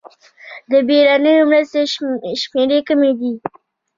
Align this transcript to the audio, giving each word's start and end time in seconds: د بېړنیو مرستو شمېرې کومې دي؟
د 0.71 0.73
بېړنیو 0.87 1.49
مرستو 1.49 1.81
شمېرې 2.43 2.79
کومې 2.87 3.11
دي؟ 3.19 3.31